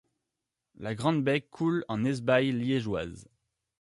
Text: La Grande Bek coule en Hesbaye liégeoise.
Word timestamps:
La 0.79 0.95
Grande 0.95 1.23
Bek 1.23 1.51
coule 1.51 1.85
en 1.87 2.03
Hesbaye 2.05 2.51
liégeoise. 2.53 3.29